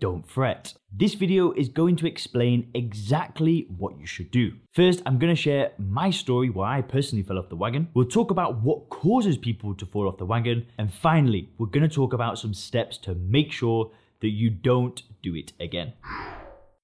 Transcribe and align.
don't 0.00 0.28
fret. 0.28 0.74
This 0.92 1.14
video 1.14 1.52
is 1.52 1.68
going 1.68 1.96
to 1.96 2.06
explain 2.06 2.70
exactly 2.74 3.66
what 3.76 3.98
you 3.98 4.06
should 4.06 4.30
do. 4.30 4.52
First, 4.72 5.02
I'm 5.06 5.18
going 5.18 5.34
to 5.34 5.40
share 5.40 5.72
my 5.78 6.10
story 6.10 6.50
why 6.50 6.78
I 6.78 6.82
personally 6.82 7.22
fell 7.22 7.38
off 7.38 7.48
the 7.48 7.56
wagon. 7.56 7.88
We'll 7.94 8.06
talk 8.06 8.30
about 8.30 8.62
what 8.62 8.88
causes 8.88 9.36
people 9.36 9.74
to 9.74 9.86
fall 9.86 10.08
off 10.08 10.18
the 10.18 10.26
wagon. 10.26 10.66
And 10.78 10.92
finally, 10.92 11.50
we're 11.58 11.66
going 11.66 11.88
to 11.88 11.94
talk 11.94 12.12
about 12.12 12.38
some 12.38 12.54
steps 12.54 12.98
to 12.98 13.14
make 13.14 13.52
sure 13.52 13.90
that 14.20 14.30
you 14.30 14.50
don't 14.50 15.02
do 15.22 15.34
it 15.34 15.52
again. 15.60 15.92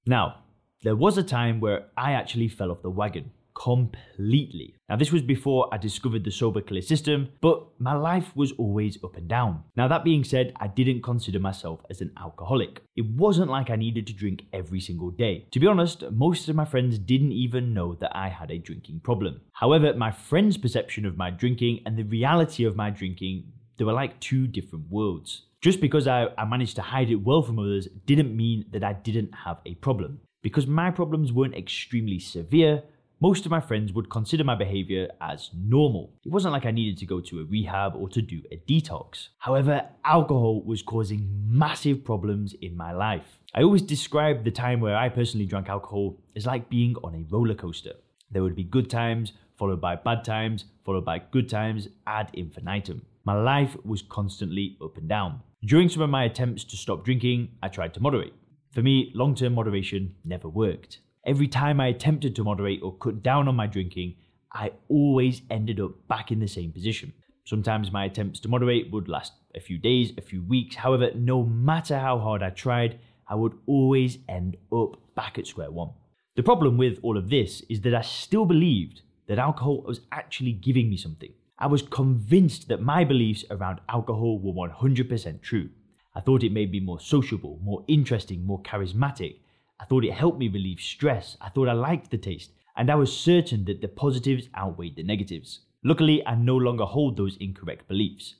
Now, 0.06 0.38
there 0.82 0.96
was 0.96 1.16
a 1.16 1.22
time 1.22 1.60
where 1.60 1.86
I 1.96 2.12
actually 2.12 2.48
fell 2.48 2.70
off 2.70 2.82
the 2.82 2.90
wagon 2.90 3.30
completely. 3.54 4.74
Now, 4.88 4.96
this 4.96 5.12
was 5.12 5.22
before 5.22 5.68
I 5.72 5.78
discovered 5.78 6.24
the 6.24 6.30
Sober 6.30 6.60
Clear 6.60 6.82
system, 6.82 7.30
but 7.40 7.66
my 7.78 7.94
life 7.94 8.32
was 8.34 8.52
always 8.52 9.02
up 9.02 9.16
and 9.16 9.28
down. 9.28 9.64
Now, 9.76 9.88
that 9.88 10.04
being 10.04 10.24
said, 10.24 10.52
I 10.60 10.66
didn't 10.66 11.02
consider 11.02 11.38
myself 11.38 11.80
as 11.88 12.00
an 12.00 12.12
alcoholic. 12.18 12.82
It 12.96 13.06
wasn't 13.06 13.50
like 13.50 13.70
I 13.70 13.76
needed 13.76 14.06
to 14.08 14.12
drink 14.12 14.42
every 14.52 14.80
single 14.80 15.10
day. 15.10 15.46
To 15.52 15.60
be 15.60 15.66
honest, 15.66 16.04
most 16.10 16.48
of 16.48 16.56
my 16.56 16.64
friends 16.64 16.98
didn't 16.98 17.32
even 17.32 17.72
know 17.72 17.94
that 17.96 18.14
I 18.14 18.28
had 18.28 18.50
a 18.50 18.58
drinking 18.58 19.00
problem. 19.00 19.40
However, 19.52 19.94
my 19.94 20.10
friends' 20.10 20.58
perception 20.58 21.06
of 21.06 21.16
my 21.16 21.30
drinking 21.30 21.80
and 21.86 21.96
the 21.96 22.02
reality 22.02 22.64
of 22.64 22.76
my 22.76 22.90
drinking, 22.90 23.52
they 23.78 23.84
were 23.84 23.92
like 23.92 24.20
two 24.20 24.46
different 24.46 24.90
worlds. 24.90 25.46
Just 25.60 25.80
because 25.80 26.06
I, 26.06 26.26
I 26.36 26.44
managed 26.44 26.76
to 26.76 26.82
hide 26.82 27.10
it 27.10 27.16
well 27.16 27.42
from 27.42 27.58
others 27.58 27.88
didn't 28.04 28.36
mean 28.36 28.66
that 28.72 28.84
I 28.84 28.92
didn't 28.92 29.34
have 29.46 29.60
a 29.64 29.74
problem. 29.76 30.20
Because 30.42 30.66
my 30.66 30.90
problems 30.90 31.32
weren't 31.32 31.56
extremely 31.56 32.18
severe, 32.18 32.82
most 33.24 33.46
of 33.46 33.50
my 33.50 33.58
friends 33.58 33.90
would 33.90 34.10
consider 34.10 34.44
my 34.44 34.54
behavior 34.54 35.08
as 35.18 35.48
normal. 35.56 36.12
It 36.26 36.30
wasn't 36.30 36.52
like 36.52 36.66
I 36.66 36.70
needed 36.72 36.98
to 36.98 37.06
go 37.06 37.20
to 37.20 37.40
a 37.40 37.44
rehab 37.44 37.96
or 37.96 38.06
to 38.10 38.20
do 38.20 38.42
a 38.52 38.58
detox. 38.68 39.28
However, 39.38 39.88
alcohol 40.04 40.62
was 40.62 40.82
causing 40.82 41.26
massive 41.48 42.04
problems 42.04 42.52
in 42.60 42.76
my 42.76 42.92
life. 42.92 43.38
I 43.54 43.62
always 43.62 43.80
describe 43.80 44.44
the 44.44 44.50
time 44.50 44.78
where 44.78 44.94
I 44.94 45.08
personally 45.08 45.46
drank 45.46 45.70
alcohol 45.70 46.18
as 46.36 46.44
like 46.44 46.68
being 46.68 46.96
on 47.02 47.14
a 47.14 47.24
roller 47.34 47.54
coaster. 47.54 47.94
There 48.30 48.42
would 48.42 48.54
be 48.54 48.62
good 48.62 48.90
times, 48.90 49.32
followed 49.56 49.80
by 49.80 49.96
bad 49.96 50.22
times, 50.22 50.66
followed 50.84 51.06
by 51.06 51.22
good 51.30 51.48
times 51.48 51.88
ad 52.06 52.28
infinitum. 52.34 53.06
My 53.24 53.40
life 53.40 53.74
was 53.86 54.02
constantly 54.02 54.76
up 54.84 54.98
and 54.98 55.08
down. 55.08 55.40
During 55.64 55.88
some 55.88 56.02
of 56.02 56.10
my 56.10 56.24
attempts 56.24 56.62
to 56.64 56.76
stop 56.76 57.06
drinking, 57.06 57.52
I 57.62 57.68
tried 57.68 57.94
to 57.94 58.00
moderate. 58.00 58.34
For 58.74 58.82
me, 58.82 59.12
long 59.14 59.34
term 59.34 59.54
moderation 59.54 60.14
never 60.26 60.50
worked. 60.50 60.98
Every 61.26 61.48
time 61.48 61.80
I 61.80 61.86
attempted 61.86 62.36
to 62.36 62.44
moderate 62.44 62.82
or 62.82 62.96
cut 62.96 63.22
down 63.22 63.48
on 63.48 63.56
my 63.56 63.66
drinking, 63.66 64.16
I 64.52 64.72
always 64.88 65.40
ended 65.50 65.80
up 65.80 66.06
back 66.06 66.30
in 66.30 66.38
the 66.38 66.46
same 66.46 66.70
position. 66.70 67.14
Sometimes 67.46 67.90
my 67.90 68.04
attempts 68.04 68.40
to 68.40 68.48
moderate 68.48 68.90
would 68.92 69.08
last 69.08 69.32
a 69.54 69.60
few 69.60 69.78
days, 69.78 70.12
a 70.18 70.20
few 70.20 70.42
weeks. 70.42 70.76
However, 70.76 71.10
no 71.14 71.42
matter 71.42 71.98
how 71.98 72.18
hard 72.18 72.42
I 72.42 72.50
tried, 72.50 72.98
I 73.26 73.36
would 73.36 73.54
always 73.66 74.18
end 74.28 74.58
up 74.70 74.96
back 75.14 75.38
at 75.38 75.46
square 75.46 75.70
one. 75.70 75.90
The 76.36 76.42
problem 76.42 76.76
with 76.76 76.98
all 77.02 77.16
of 77.16 77.30
this 77.30 77.62
is 77.70 77.80
that 77.82 77.94
I 77.94 78.02
still 78.02 78.44
believed 78.44 79.00
that 79.26 79.38
alcohol 79.38 79.82
was 79.82 80.02
actually 80.12 80.52
giving 80.52 80.90
me 80.90 80.98
something. 80.98 81.32
I 81.58 81.68
was 81.68 81.80
convinced 81.82 82.68
that 82.68 82.82
my 82.82 83.02
beliefs 83.04 83.44
around 83.50 83.80
alcohol 83.88 84.38
were 84.38 84.68
100% 84.68 85.40
true. 85.40 85.70
I 86.14 86.20
thought 86.20 86.42
it 86.42 86.52
made 86.52 86.70
me 86.70 86.80
more 86.80 87.00
sociable, 87.00 87.58
more 87.62 87.82
interesting, 87.88 88.44
more 88.44 88.60
charismatic, 88.62 89.36
I 89.80 89.84
thought 89.84 90.04
it 90.04 90.12
helped 90.12 90.38
me 90.38 90.48
relieve 90.48 90.80
stress. 90.80 91.36
I 91.40 91.48
thought 91.48 91.68
I 91.68 91.72
liked 91.72 92.10
the 92.10 92.18
taste. 92.18 92.50
And 92.76 92.90
I 92.90 92.94
was 92.94 93.16
certain 93.16 93.64
that 93.66 93.80
the 93.80 93.88
positives 93.88 94.48
outweighed 94.56 94.96
the 94.96 95.02
negatives. 95.02 95.60
Luckily, 95.82 96.26
I 96.26 96.34
no 96.34 96.56
longer 96.56 96.84
hold 96.84 97.16
those 97.16 97.36
incorrect 97.36 97.86
beliefs. 97.88 98.36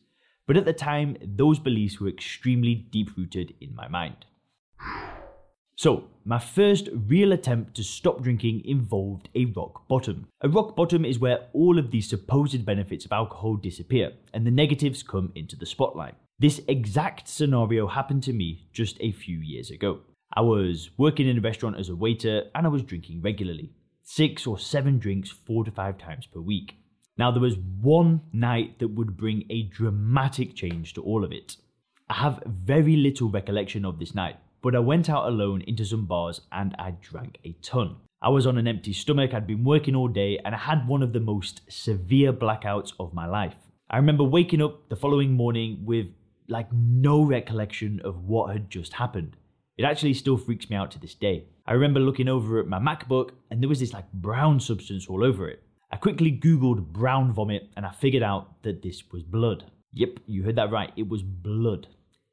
But 0.46 0.56
at 0.56 0.64
the 0.64 0.72
time, 0.72 1.16
those 1.22 1.58
beliefs 1.58 2.00
were 2.00 2.08
extremely 2.08 2.74
deep 2.74 3.16
rooted 3.16 3.54
in 3.60 3.74
my 3.74 3.88
mind. 3.88 4.26
So, 5.76 6.04
my 6.24 6.38
first 6.38 6.88
real 6.92 7.32
attempt 7.32 7.74
to 7.76 7.84
stop 7.84 8.22
drinking 8.22 8.64
involved 8.64 9.28
a 9.34 9.46
rock 9.46 9.88
bottom. 9.88 10.28
A 10.40 10.48
rock 10.48 10.76
bottom 10.76 11.04
is 11.04 11.18
where 11.18 11.46
all 11.52 11.78
of 11.78 11.90
the 11.90 12.00
supposed 12.00 12.64
benefits 12.64 13.04
of 13.04 13.12
alcohol 13.12 13.56
disappear 13.56 14.12
and 14.32 14.46
the 14.46 14.50
negatives 14.50 15.02
come 15.02 15.32
into 15.34 15.56
the 15.56 15.66
spotlight. 15.66 16.14
This 16.38 16.60
exact 16.68 17.28
scenario 17.28 17.88
happened 17.88 18.22
to 18.24 18.32
me 18.32 18.68
just 18.72 18.96
a 19.00 19.12
few 19.12 19.38
years 19.38 19.70
ago. 19.70 20.00
I 20.36 20.40
was 20.40 20.90
working 20.96 21.28
in 21.28 21.38
a 21.38 21.40
restaurant 21.40 21.78
as 21.78 21.88
a 21.88 21.94
waiter 21.94 22.44
and 22.56 22.66
I 22.66 22.68
was 22.68 22.82
drinking 22.82 23.22
regularly 23.22 23.70
six 24.02 24.46
or 24.48 24.58
seven 24.58 24.98
drinks 24.98 25.30
four 25.30 25.64
to 25.64 25.70
five 25.70 25.96
times 25.96 26.26
per 26.26 26.40
week. 26.40 26.76
Now, 27.16 27.30
there 27.30 27.40
was 27.40 27.56
one 27.56 28.22
night 28.32 28.80
that 28.80 28.88
would 28.88 29.16
bring 29.16 29.44
a 29.48 29.62
dramatic 29.62 30.56
change 30.56 30.94
to 30.94 31.02
all 31.02 31.24
of 31.24 31.30
it. 31.30 31.56
I 32.10 32.14
have 32.14 32.42
very 32.46 32.96
little 32.96 33.30
recollection 33.30 33.84
of 33.84 34.00
this 34.00 34.12
night, 34.12 34.36
but 34.60 34.74
I 34.74 34.80
went 34.80 35.08
out 35.08 35.28
alone 35.28 35.62
into 35.62 35.84
some 35.84 36.06
bars 36.06 36.40
and 36.50 36.74
I 36.80 36.94
drank 37.00 37.38
a 37.44 37.52
ton. 37.62 37.96
I 38.20 38.30
was 38.30 38.46
on 38.46 38.58
an 38.58 38.66
empty 38.66 38.92
stomach, 38.92 39.32
I'd 39.32 39.46
been 39.46 39.62
working 39.62 39.94
all 39.94 40.08
day, 40.08 40.40
and 40.44 40.54
I 40.54 40.58
had 40.58 40.88
one 40.88 41.02
of 41.02 41.12
the 41.12 41.20
most 41.20 41.60
severe 41.68 42.32
blackouts 42.32 42.92
of 42.98 43.14
my 43.14 43.26
life. 43.26 43.54
I 43.88 43.98
remember 43.98 44.24
waking 44.24 44.62
up 44.62 44.88
the 44.88 44.96
following 44.96 45.32
morning 45.34 45.82
with 45.84 46.06
like 46.48 46.72
no 46.72 47.22
recollection 47.22 48.00
of 48.02 48.24
what 48.24 48.52
had 48.52 48.70
just 48.70 48.94
happened. 48.94 49.36
It 49.76 49.84
actually 49.84 50.14
still 50.14 50.36
freaks 50.36 50.70
me 50.70 50.76
out 50.76 50.92
to 50.92 51.00
this 51.00 51.14
day. 51.14 51.46
I 51.66 51.72
remember 51.72 51.98
looking 51.98 52.28
over 52.28 52.60
at 52.60 52.68
my 52.68 52.78
MacBook 52.78 53.30
and 53.50 53.60
there 53.60 53.68
was 53.68 53.80
this 53.80 53.92
like 53.92 54.12
brown 54.12 54.60
substance 54.60 55.08
all 55.08 55.24
over 55.24 55.48
it. 55.48 55.64
I 55.90 55.96
quickly 55.96 56.30
Googled 56.30 56.92
brown 56.92 57.32
vomit 57.32 57.70
and 57.76 57.84
I 57.84 57.90
figured 57.90 58.22
out 58.22 58.62
that 58.62 58.82
this 58.82 59.02
was 59.10 59.24
blood. 59.24 59.64
Yep, 59.92 60.20
you 60.26 60.44
heard 60.44 60.56
that 60.56 60.70
right, 60.70 60.92
it 60.96 61.08
was 61.08 61.22
blood. 61.22 61.88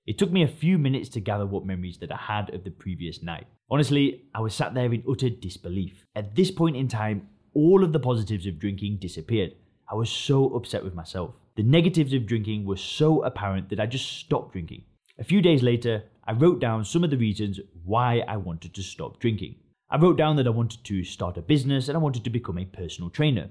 It 0.05 0.19
took 0.19 0.31
me 0.31 0.43
a 0.43 0.47
few 0.47 0.77
minutes 0.77 1.09
to 1.09 1.19
gather 1.19 1.47
what 1.47 1.65
memories 1.65 1.97
that 1.99 2.11
I 2.11 2.17
had 2.17 2.53
of 2.53 2.63
the 2.63 2.69
previous 2.71 3.23
night. 3.23 3.47
Honestly, 3.71 4.23
I 4.35 4.41
was 4.41 4.53
sat 4.53 4.75
there 4.75 4.93
in 4.93 5.03
utter 5.09 5.29
disbelief. 5.29 6.05
At 6.15 6.35
this 6.35 6.51
point 6.51 6.75
in 6.75 6.87
time, 6.87 7.27
all 7.55 7.83
of 7.83 7.91
the 7.91 7.99
positives 7.99 8.45
of 8.45 8.59
drinking 8.59 8.97
disappeared. 8.99 9.53
I 9.91 9.95
was 9.95 10.11
so 10.11 10.55
upset 10.55 10.83
with 10.83 10.93
myself. 10.93 11.35
The 11.55 11.63
negatives 11.63 12.13
of 12.13 12.27
drinking 12.27 12.65
were 12.65 12.77
so 12.77 13.23
apparent 13.23 13.69
that 13.69 13.79
I 13.79 13.87
just 13.87 14.07
stopped 14.19 14.53
drinking. 14.53 14.83
A 15.19 15.23
few 15.23 15.41
days 15.41 15.61
later, 15.61 16.03
I 16.25 16.33
wrote 16.33 16.59
down 16.59 16.85
some 16.85 17.03
of 17.03 17.09
the 17.09 17.17
reasons 17.17 17.59
why 17.83 18.23
I 18.27 18.37
wanted 18.37 18.73
to 18.73 18.83
stop 18.83 19.19
drinking. 19.19 19.55
I 19.89 19.97
wrote 19.97 20.17
down 20.17 20.37
that 20.37 20.47
I 20.47 20.51
wanted 20.51 20.85
to 20.85 21.03
start 21.03 21.37
a 21.37 21.41
business 21.41 21.89
and 21.89 21.97
I 21.97 22.01
wanted 22.01 22.23
to 22.23 22.29
become 22.29 22.57
a 22.57 22.65
personal 22.65 23.09
trainer. 23.09 23.49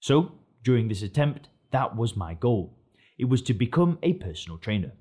So, 0.00 0.32
during 0.62 0.88
this 0.88 1.02
attempt, 1.02 1.48
that 1.70 1.96
was 1.96 2.16
my 2.16 2.34
goal. 2.34 2.76
It 3.18 3.24
was 3.26 3.40
to 3.42 3.54
become 3.54 3.98
a 4.02 4.12
personal 4.14 4.58
trainer. 4.58 4.92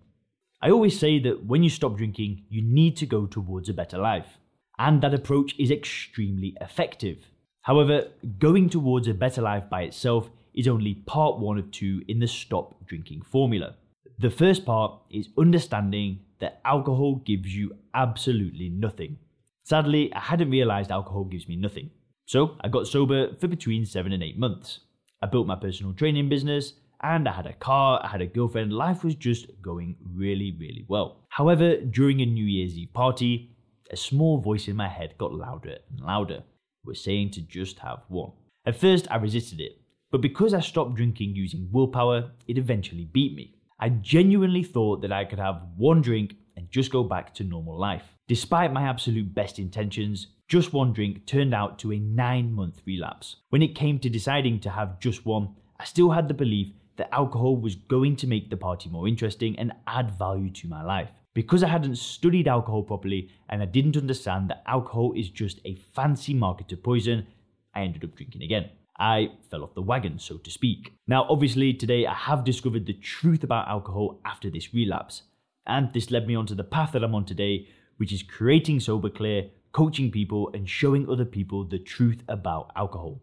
I 0.62 0.70
always 0.72 0.98
say 0.98 1.20
that 1.20 1.46
when 1.46 1.64
you 1.64 1.70
stop 1.70 1.98
drinking, 1.98 2.46
you 2.50 2.62
need 2.62 2.96
to 2.98 3.06
go 3.06 3.26
towards 3.26 3.68
a 3.68 3.74
better 3.74 3.98
life. 3.98 4.38
And 4.78 5.02
that 5.02 5.14
approach 5.14 5.56
is 5.60 5.72
extremely 5.72 6.56
effective. 6.62 7.18
However, 7.64 8.08
going 8.40 8.70
towards 8.70 9.08
a 9.08 9.14
better 9.14 9.42
life 9.42 9.70
by 9.70 9.82
itself 9.84 10.30
is 10.54 10.68
only 10.68 10.96
part 10.96 11.40
one 11.40 11.58
of 11.58 11.72
two 11.72 12.04
in 12.08 12.20
the 12.20 12.28
stop 12.28 12.86
drinking 12.86 13.24
formula. 13.24 13.76
The 14.18 14.30
first 14.30 14.66
part 14.66 15.02
is 15.10 15.30
understanding 15.38 16.20
that 16.40 16.62
alcohol 16.64 17.16
gives 17.26 17.56
you 17.56 17.76
absolutely 17.94 18.70
nothing. 18.70 19.18
Sadly, 19.64 20.14
I 20.14 20.20
hadn't 20.20 20.52
realized 20.52 20.92
alcohol 20.92 21.26
gives 21.26 21.48
me 21.48 21.56
nothing. 21.56 21.90
So 22.26 22.58
I 22.62 22.70
got 22.70 22.88
sober 22.88 23.36
for 23.40 23.48
between 23.48 23.86
seven 23.86 24.12
and 24.12 24.24
eight 24.24 24.38
months. 24.38 24.80
I 25.22 25.28
built 25.28 25.48
my 25.48 25.56
personal 25.56 25.94
training 25.94 26.30
business 26.30 26.74
and 27.02 27.28
I 27.28 27.34
had 27.34 27.46
a 27.46 27.54
car, 27.54 28.00
I 28.04 28.08
had 28.08 28.22
a 28.22 28.26
girlfriend, 28.26 28.74
life 28.74 29.04
was 29.04 29.16
just 29.16 29.48
going 29.62 29.96
really, 30.14 30.56
really 30.60 30.86
well. 30.88 31.26
However, 31.30 31.78
during 31.78 32.22
a 32.22 32.26
New 32.26 32.46
Year's 32.46 32.78
Eve 32.78 32.94
party, 32.94 33.52
a 33.92 33.98
small 33.98 34.40
voice 34.40 34.68
in 34.68 34.76
my 34.76 34.88
head 34.88 35.18
got 35.18 35.34
louder 35.34 35.78
and 35.90 36.00
louder. 36.00 36.36
It 36.38 36.86
was 36.86 37.04
saying 37.04 37.32
to 37.32 37.42
just 37.42 37.80
have 37.80 38.00
one. 38.08 38.32
At 38.66 38.80
first, 38.80 39.08
I 39.12 39.18
resisted 39.18 39.60
it, 39.60 39.82
but 40.10 40.22
because 40.22 40.54
I 40.54 40.62
stopped 40.62 40.96
drinking 40.96 41.36
using 41.36 41.70
willpower, 41.72 42.32
it 42.48 42.58
eventually 42.58 43.06
beat 43.06 43.36
me. 43.36 43.56
I 43.80 43.90
genuinely 43.90 44.64
thought 44.64 45.02
that 45.02 45.12
I 45.12 45.26
could 45.26 45.40
have 45.40 45.62
one 45.76 46.02
drink 46.02 46.36
and 46.56 46.72
just 46.72 46.92
go 46.92 47.04
back 47.04 47.34
to 47.36 47.44
normal 47.44 47.78
life. 47.78 48.04
Despite 48.28 48.72
my 48.72 48.84
absolute 48.84 49.36
best 49.36 49.60
intentions, 49.60 50.28
just 50.48 50.74
one 50.74 50.94
drink 50.94 51.26
turned 51.26 51.54
out 51.54 51.78
to 51.80 51.92
a 51.92 52.00
nine 52.00 52.54
month 52.54 52.82
relapse. 52.86 53.36
When 53.50 53.62
it 53.62 53.76
came 53.76 54.00
to 54.00 54.10
deciding 54.10 54.62
to 54.62 54.70
have 54.70 55.00
just 55.00 55.26
one, 55.26 55.56
I 55.80 55.84
still 55.84 56.12
had 56.12 56.28
the 56.28 56.34
belief 56.34 56.72
that 56.96 57.14
alcohol 57.14 57.58
was 57.58 57.76
going 57.76 58.16
to 58.18 58.28
make 58.28 58.50
the 58.50 58.58
party 58.58 58.90
more 58.90 59.08
interesting 59.08 59.60
and 59.60 59.74
add 59.88 60.18
value 60.18 60.50
to 60.52 60.68
my 60.70 60.82
life. 60.82 61.10
Because 61.34 61.62
I 61.62 61.68
hadn't 61.68 61.98
studied 61.98 62.48
alcohol 62.48 62.84
properly 62.84 63.30
and 63.50 63.62
I 63.62 63.66
didn't 63.66 63.98
understand 63.98 64.50
that 64.50 64.64
alcohol 64.66 65.12
is 65.18 65.30
just 65.30 65.60
a 65.66 65.76
fancy 65.94 66.34
marketed 66.34 66.82
poison, 66.82 67.28
I 67.74 67.82
ended 67.82 68.06
up 68.06 68.16
drinking 68.16 68.44
again. 68.44 68.70
I 68.98 69.32
fell 69.50 69.64
off 69.64 69.76
the 69.76 69.82
wagon, 69.82 70.20
so 70.20 70.38
to 70.38 70.50
speak. 70.50 70.94
Now, 71.08 71.26
obviously, 71.30 71.74
today 71.74 72.06
I 72.06 72.14
have 72.14 72.44
discovered 72.44 72.86
the 72.86 72.94
truth 72.94 73.44
about 73.44 73.68
alcohol 73.68 74.22
after 74.26 74.50
this 74.50 74.74
relapse, 74.74 75.24
and 75.68 75.92
this 75.94 76.12
led 76.12 76.28
me 76.28 76.36
onto 76.36 76.56
the 76.56 76.64
path 76.64 76.94
that 76.94 77.04
I'm 77.04 77.16
on 77.16 77.26
today, 77.26 77.68
which 77.98 78.14
is 78.14 78.24
creating 78.24 78.80
Sober 78.80 79.10
Clear, 79.10 79.50
coaching 79.74 80.12
people, 80.12 80.50
and 80.54 80.70
showing 80.70 81.10
other 81.10 81.26
people 81.26 81.66
the 81.66 81.80
truth 81.80 82.24
about 82.30 82.72
alcohol. 82.76 83.22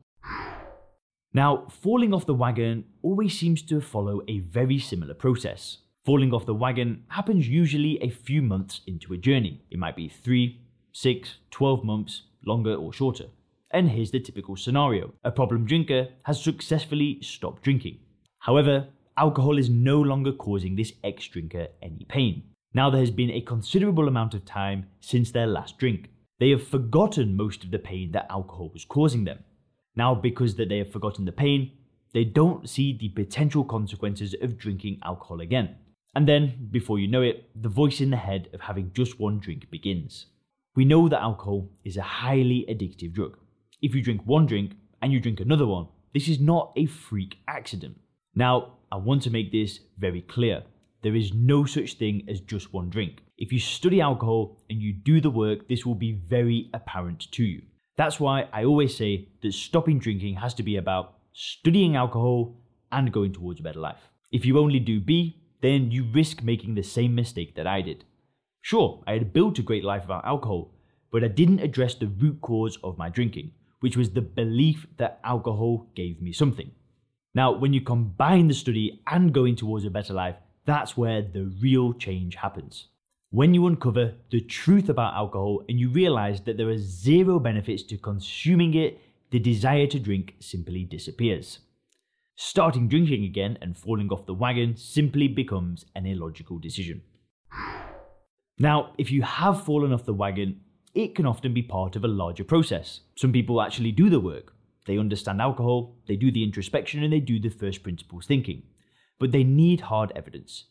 Now, 1.34 1.66
falling 1.70 2.12
off 2.12 2.26
the 2.26 2.34
wagon 2.34 2.84
always 3.00 3.38
seems 3.38 3.62
to 3.62 3.80
follow 3.80 4.20
a 4.28 4.40
very 4.40 4.78
similar 4.78 5.14
process. 5.14 5.78
Falling 6.04 6.34
off 6.34 6.44
the 6.44 6.54
wagon 6.54 7.04
happens 7.08 7.48
usually 7.48 7.98
a 8.02 8.10
few 8.10 8.42
months 8.42 8.82
into 8.86 9.14
a 9.14 9.16
journey. 9.16 9.62
It 9.70 9.78
might 9.78 9.96
be 9.96 10.08
3, 10.08 10.60
6, 10.92 11.36
12 11.50 11.84
months, 11.84 12.22
longer 12.44 12.74
or 12.74 12.92
shorter. 12.92 13.26
And 13.72 13.90
here's 13.90 14.10
the 14.10 14.20
typical 14.20 14.56
scenario 14.56 15.14
a 15.24 15.30
problem 15.30 15.64
drinker 15.64 16.08
has 16.24 16.42
successfully 16.42 17.18
stopped 17.22 17.62
drinking. 17.62 17.98
However, 18.40 18.88
alcohol 19.16 19.56
is 19.56 19.70
no 19.70 20.00
longer 20.00 20.32
causing 20.32 20.76
this 20.76 20.92
ex 21.02 21.26
drinker 21.26 21.68
any 21.80 22.04
pain. 22.08 22.42
Now 22.74 22.90
there 22.90 23.00
has 23.00 23.10
been 23.10 23.30
a 23.30 23.40
considerable 23.40 24.08
amount 24.08 24.34
of 24.34 24.44
time 24.44 24.86
since 25.00 25.30
their 25.30 25.46
last 25.46 25.78
drink. 25.78 26.10
They 26.38 26.50
have 26.50 26.66
forgotten 26.66 27.36
most 27.36 27.64
of 27.64 27.70
the 27.70 27.78
pain 27.78 28.12
that 28.12 28.26
alcohol 28.30 28.70
was 28.72 28.84
causing 28.84 29.24
them. 29.24 29.38
Now, 29.94 30.14
because 30.14 30.56
that 30.56 30.68
they 30.68 30.78
have 30.78 30.92
forgotten 30.92 31.24
the 31.24 31.32
pain, 31.32 31.72
they 32.12 32.24
don't 32.24 32.68
see 32.68 32.96
the 32.96 33.10
potential 33.10 33.64
consequences 33.64 34.34
of 34.40 34.58
drinking 34.58 35.00
alcohol 35.04 35.40
again. 35.40 35.76
And 36.14 36.28
then, 36.28 36.68
before 36.70 36.98
you 36.98 37.08
know 37.08 37.22
it, 37.22 37.48
the 37.54 37.68
voice 37.68 38.00
in 38.00 38.10
the 38.10 38.16
head 38.16 38.48
of 38.52 38.60
having 38.60 38.92
just 38.92 39.18
one 39.18 39.38
drink 39.38 39.70
begins. 39.70 40.26
We 40.74 40.84
know 40.84 41.08
that 41.08 41.22
alcohol 41.22 41.70
is 41.84 41.96
a 41.96 42.02
highly 42.02 42.66
addictive 42.68 43.12
drug. 43.12 43.38
If 43.82 43.96
you 43.96 44.02
drink 44.02 44.22
one 44.24 44.46
drink 44.46 44.76
and 45.02 45.12
you 45.12 45.18
drink 45.18 45.40
another 45.40 45.66
one, 45.66 45.88
this 46.14 46.28
is 46.28 46.38
not 46.38 46.72
a 46.76 46.86
freak 46.86 47.38
accident. 47.48 47.98
Now, 48.32 48.74
I 48.92 48.96
want 48.96 49.22
to 49.22 49.30
make 49.30 49.50
this 49.50 49.80
very 49.98 50.20
clear. 50.20 50.62
There 51.02 51.16
is 51.16 51.34
no 51.34 51.64
such 51.64 51.94
thing 51.94 52.22
as 52.28 52.40
just 52.40 52.72
one 52.72 52.90
drink. 52.90 53.22
If 53.38 53.52
you 53.52 53.58
study 53.58 54.00
alcohol 54.00 54.62
and 54.70 54.80
you 54.80 54.92
do 54.92 55.20
the 55.20 55.30
work, 55.30 55.68
this 55.68 55.84
will 55.84 55.96
be 55.96 56.12
very 56.12 56.70
apparent 56.72 57.26
to 57.32 57.42
you. 57.42 57.62
That's 57.96 58.20
why 58.20 58.48
I 58.52 58.64
always 58.64 58.96
say 58.96 59.28
that 59.42 59.52
stopping 59.52 59.98
drinking 59.98 60.36
has 60.36 60.54
to 60.54 60.62
be 60.62 60.76
about 60.76 61.14
studying 61.32 61.96
alcohol 61.96 62.56
and 62.92 63.12
going 63.12 63.32
towards 63.32 63.58
a 63.58 63.64
better 63.64 63.80
life. 63.80 64.08
If 64.30 64.44
you 64.44 64.60
only 64.60 64.78
do 64.78 65.00
B, 65.00 65.42
then 65.60 65.90
you 65.90 66.04
risk 66.04 66.40
making 66.44 66.76
the 66.76 66.84
same 66.84 67.16
mistake 67.16 67.56
that 67.56 67.66
I 67.66 67.80
did. 67.80 68.04
Sure, 68.60 69.02
I 69.08 69.14
had 69.14 69.32
built 69.32 69.58
a 69.58 69.62
great 69.62 69.82
life 69.82 70.02
without 70.02 70.24
alcohol, 70.24 70.72
but 71.10 71.24
I 71.24 71.28
didn't 71.28 71.58
address 71.58 71.96
the 71.96 72.06
root 72.06 72.40
cause 72.40 72.78
of 72.84 72.96
my 72.96 73.08
drinking, 73.08 73.50
which 73.82 73.96
was 73.96 74.10
the 74.10 74.22
belief 74.22 74.86
that 74.96 75.20
alcohol 75.24 75.88
gave 75.96 76.22
me 76.22 76.32
something. 76.32 76.70
Now, 77.34 77.50
when 77.52 77.72
you 77.72 77.80
combine 77.80 78.46
the 78.46 78.54
study 78.54 79.02
and 79.06 79.32
going 79.32 79.56
towards 79.56 79.84
a 79.84 79.90
better 79.90 80.12
life, 80.12 80.36
that's 80.64 80.96
where 80.96 81.20
the 81.20 81.52
real 81.60 81.92
change 81.92 82.36
happens. 82.36 82.86
When 83.30 83.54
you 83.54 83.66
uncover 83.66 84.14
the 84.30 84.40
truth 84.40 84.88
about 84.88 85.14
alcohol 85.14 85.64
and 85.68 85.80
you 85.80 85.88
realize 85.88 86.42
that 86.42 86.58
there 86.58 86.68
are 86.68 86.78
zero 86.78 87.40
benefits 87.40 87.82
to 87.84 87.96
consuming 87.96 88.74
it, 88.74 89.00
the 89.30 89.40
desire 89.40 89.88
to 89.88 89.98
drink 89.98 90.36
simply 90.38 90.84
disappears. 90.84 91.58
Starting 92.36 92.86
drinking 92.88 93.24
again 93.24 93.58
and 93.60 93.76
falling 93.76 94.10
off 94.10 94.26
the 94.26 94.34
wagon 94.34 94.76
simply 94.76 95.26
becomes 95.26 95.86
an 95.96 96.06
illogical 96.06 96.58
decision. 96.58 97.02
Now, 98.58 98.92
if 98.96 99.10
you 99.10 99.22
have 99.22 99.64
fallen 99.64 99.92
off 99.92 100.04
the 100.04 100.14
wagon, 100.14 100.60
it 100.94 101.14
can 101.14 101.26
often 101.26 101.54
be 101.54 101.62
part 101.62 101.96
of 101.96 102.04
a 102.04 102.08
larger 102.08 102.44
process. 102.44 103.00
Some 103.16 103.32
people 103.32 103.62
actually 103.62 103.92
do 103.92 104.10
the 104.10 104.20
work. 104.20 104.54
They 104.86 104.98
understand 104.98 105.40
alcohol, 105.40 105.96
they 106.06 106.16
do 106.16 106.30
the 106.30 106.42
introspection, 106.42 107.02
and 107.02 107.12
they 107.12 107.20
do 107.20 107.38
the 107.38 107.48
first 107.48 107.82
principles 107.82 108.26
thinking. 108.26 108.62
But 109.18 109.32
they 109.32 109.44
need 109.44 109.82
hard 109.82 110.12
evidence. 110.14 110.64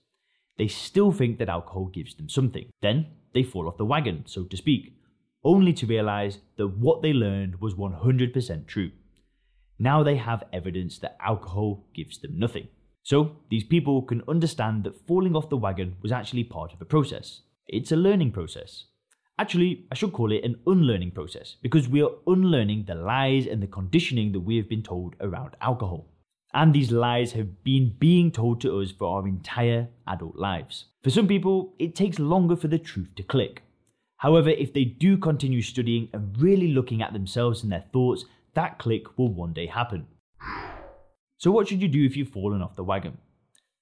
They 0.58 0.68
still 0.68 1.12
think 1.12 1.40
that 1.40 1.50
alcohol 1.50 1.86
gives 1.86 2.16
them 2.16 2.30
something. 2.30 2.70
Then 2.82 3.08
they 3.34 3.44
fall 3.44 3.68
off 3.68 3.78
the 3.78 3.86
wagon, 3.86 4.24
so 4.28 4.44
to 4.44 4.58
speak, 4.58 4.94
only 5.44 5.74
to 5.74 5.88
realize 5.88 6.40
that 6.58 6.68
what 6.68 7.02
they 7.02 7.14
learned 7.14 7.62
was 7.62 7.74
100% 7.74 8.68
true. 8.68 8.92
Now 9.80 10.04
they 10.04 10.18
have 10.18 10.44
evidence 10.54 11.00
that 11.00 11.18
alcohol 11.20 11.88
gives 11.96 12.20
them 12.20 12.38
nothing. 12.38 12.68
So 13.02 13.38
these 13.50 13.64
people 13.64 14.04
can 14.04 14.22
understand 14.28 14.84
that 14.84 15.08
falling 15.08 15.36
off 15.36 15.50
the 15.50 15.58
wagon 15.58 15.96
was 16.04 16.12
actually 16.12 16.44
part 16.44 16.74
of 16.74 16.82
a 16.82 16.86
process. 16.86 17.42
It's 17.68 17.92
a 17.92 17.96
learning 17.96 18.32
process. 18.32 18.86
Actually, 19.42 19.86
I 19.92 19.96
should 19.96 20.14
call 20.14 20.32
it 20.32 20.44
an 20.44 20.60
unlearning 20.68 21.10
process 21.10 21.56
because 21.64 21.90
we 21.90 22.04
are 22.04 22.12
unlearning 22.28 22.86
the 22.86 22.94
lies 22.94 23.48
and 23.48 23.60
the 23.60 23.66
conditioning 23.66 24.34
that 24.34 24.42
we 24.42 24.56
have 24.58 24.70
been 24.70 24.84
told 24.84 25.16
around 25.20 25.56
alcohol. 25.60 26.06
And 26.54 26.76
these 26.76 26.92
lies 26.92 27.32
have 27.32 27.64
been 27.64 27.96
being 27.98 28.30
told 28.30 28.62
to 28.62 28.80
us 28.80 28.92
for 28.92 29.18
our 29.18 29.28
entire 29.28 29.88
adult 30.06 30.36
lives. 30.36 30.86
For 31.02 31.10
some 31.10 31.28
people, 31.28 31.74
it 31.80 31.96
takes 31.96 32.20
longer 32.20 32.56
for 32.56 32.68
the 32.68 32.78
truth 32.78 33.16
to 33.16 33.24
click. 33.24 33.64
However, 34.18 34.52
if 34.52 34.74
they 34.74 34.84
do 34.84 35.18
continue 35.18 35.64
studying 35.64 36.10
and 36.14 36.40
really 36.40 36.68
looking 36.68 37.02
at 37.02 37.12
themselves 37.12 37.64
and 37.64 37.72
their 37.72 37.86
thoughts, 37.92 38.26
that 38.54 38.78
click 38.78 39.18
will 39.18 39.34
one 39.34 39.54
day 39.54 39.66
happen. 39.66 40.06
So, 41.40 41.50
what 41.50 41.68
should 41.68 41.82
you 41.82 41.88
do 41.88 42.06
if 42.06 42.16
you've 42.16 42.30
fallen 42.30 42.62
off 42.62 42.76
the 42.76 42.84
wagon? 42.84 43.18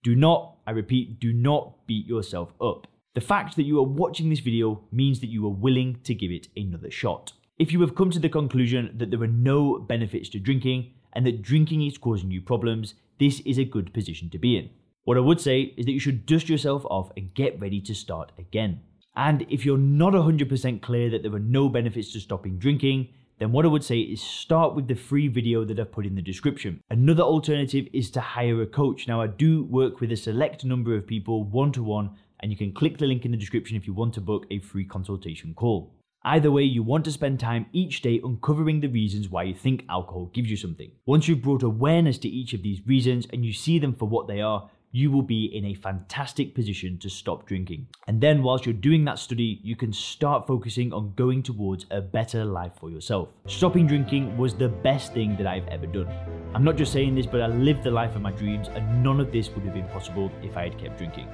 Do 0.03 0.15
not, 0.15 0.55
I 0.65 0.71
repeat, 0.71 1.19
do 1.19 1.33
not 1.33 1.85
beat 1.85 2.07
yourself 2.07 2.53
up. 2.61 2.87
The 3.15 3.21
fact 3.21 3.55
that 3.55 3.63
you 3.63 3.79
are 3.79 3.83
watching 3.83 4.29
this 4.29 4.39
video 4.39 4.83
means 4.91 5.19
that 5.19 5.31
you 5.31 5.43
are 5.47 5.49
willing 5.49 5.99
to 6.03 6.13
give 6.13 6.29
it 6.29 6.47
another 6.55 6.91
shot. 6.91 7.33
If 7.57 7.73
you 7.73 7.81
have 7.81 7.95
come 7.95 8.11
to 8.11 8.19
the 8.19 8.29
conclusion 8.29 8.93
that 8.97 9.09
there 9.09 9.23
are 9.23 9.27
no 9.27 9.79
benefits 9.79 10.29
to 10.29 10.39
drinking 10.39 10.93
and 11.13 11.25
that 11.25 11.41
drinking 11.41 11.81
is 11.81 11.97
causing 11.97 12.29
you 12.29 12.39
problems, 12.39 12.93
this 13.19 13.39
is 13.41 13.57
a 13.57 13.65
good 13.65 13.93
position 13.95 14.29
to 14.29 14.37
be 14.37 14.55
in. 14.55 14.69
What 15.05 15.17
I 15.17 15.21
would 15.21 15.41
say 15.41 15.73
is 15.75 15.87
that 15.87 15.91
you 15.91 15.99
should 15.99 16.27
dust 16.27 16.49
yourself 16.49 16.85
off 16.85 17.09
and 17.17 17.33
get 17.33 17.59
ready 17.59 17.81
to 17.81 17.95
start 17.95 18.31
again. 18.37 18.81
And 19.15 19.43
if 19.49 19.65
you're 19.65 19.79
not 19.79 20.13
100% 20.13 20.81
clear 20.83 21.09
that 21.09 21.23
there 21.23 21.33
are 21.33 21.39
no 21.39 21.67
benefits 21.67 22.13
to 22.13 22.19
stopping 22.19 22.59
drinking, 22.59 23.09
then 23.39 23.51
what 23.51 23.65
I 23.65 23.69
would 23.69 23.83
say 23.83 24.01
is 24.01 24.21
start 24.21 24.75
with 24.75 24.87
the 24.87 24.93
free 24.93 25.27
video 25.27 25.65
that 25.65 25.79
I've 25.79 25.91
put 25.91 26.05
in 26.05 26.13
the 26.13 26.21
description. 26.21 26.83
Another 26.91 27.23
alternative 27.23 27.87
is 27.91 28.11
to 28.11 28.21
hire 28.21 28.61
a 28.61 28.67
coach. 28.67 29.07
Now, 29.07 29.19
I 29.19 29.27
do 29.27 29.63
work 29.63 29.99
with 29.99 30.11
a 30.11 30.15
select 30.15 30.63
number 30.63 30.95
of 30.95 31.07
people 31.07 31.43
one 31.43 31.71
to 31.71 31.81
one 31.81 32.11
and 32.39 32.51
you 32.51 32.57
can 32.57 32.73
click 32.73 32.97
the 32.97 33.05
link 33.05 33.25
in 33.25 33.31
the 33.31 33.37
description 33.37 33.77
if 33.77 33.87
you 33.87 33.93
want 33.93 34.13
to 34.13 34.21
book 34.21 34.45
a 34.49 34.59
free 34.59 34.85
consultation 34.85 35.53
call. 35.53 35.93
Either 36.23 36.51
way, 36.51 36.63
you 36.63 36.83
want 36.83 37.05
to 37.05 37.11
spend 37.11 37.39
time 37.39 37.65
each 37.71 38.01
day 38.01 38.19
uncovering 38.23 38.81
the 38.81 38.87
reasons 38.87 39.29
why 39.29 39.43
you 39.43 39.55
think 39.55 39.85
alcohol 39.89 40.29
gives 40.33 40.51
you 40.51 40.57
something. 40.57 40.91
Once 41.05 41.27
you've 41.27 41.41
brought 41.41 41.63
awareness 41.63 42.17
to 42.17 42.27
each 42.27 42.53
of 42.53 42.61
these 42.61 42.85
reasons 42.85 43.25
and 43.31 43.45
you 43.45 43.53
see 43.53 43.79
them 43.79 43.93
for 43.93 44.05
what 44.05 44.27
they 44.27 44.41
are, 44.41 44.69
you 44.91 45.11
will 45.11 45.21
be 45.21 45.45
in 45.45 45.65
a 45.65 45.73
fantastic 45.75 46.55
position 46.55 46.97
to 46.97 47.09
stop 47.09 47.45
drinking. 47.45 47.87
And 48.07 48.19
then, 48.19 48.41
whilst 48.41 48.65
you're 48.65 48.73
doing 48.73 49.05
that 49.05 49.19
study, 49.19 49.59
you 49.63 49.75
can 49.75 49.93
start 49.93 50.47
focusing 50.47 50.91
on 50.91 51.13
going 51.15 51.43
towards 51.43 51.85
a 51.91 52.01
better 52.01 52.43
life 52.43 52.73
for 52.79 52.89
yourself. 52.89 53.29
Stopping 53.45 53.85
drinking 53.85 54.35
was 54.35 54.55
the 54.55 54.67
best 54.67 55.13
thing 55.13 55.37
that 55.37 55.45
I've 55.45 55.67
ever 55.67 55.85
done. 55.85 56.09
I'm 56.55 56.63
not 56.63 56.75
just 56.75 56.91
saying 56.91 57.13
this, 57.13 57.27
but 57.27 57.41
I 57.41 57.47
lived 57.47 57.83
the 57.83 57.91
life 57.91 58.15
of 58.15 58.23
my 58.23 58.31
dreams, 58.31 58.67
and 58.69 59.03
none 59.03 59.19
of 59.19 59.31
this 59.31 59.49
would 59.51 59.63
have 59.63 59.75
been 59.75 59.87
possible 59.89 60.31
if 60.41 60.57
I 60.57 60.63
had 60.63 60.79
kept 60.79 60.97
drinking. 60.97 61.27